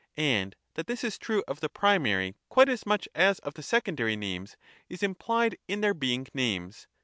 And 0.17 0.55
that 0.73 0.87
this 0.87 1.03
is 1.03 1.19
true 1.19 1.43
of 1.47 1.59
the 1.59 1.69
primary 1.69 2.33
quite 2.49 2.69
as 2.69 2.87
much 2.87 3.07
as 3.13 3.37
of 3.41 3.53
the 3.53 3.61
secondary 3.61 4.15
names, 4.15 4.57
is 4.89 5.03
imph'ed 5.03 5.57
in 5.67 5.81
their 5.81 5.93
being 5.93 6.25
names. 6.33 6.87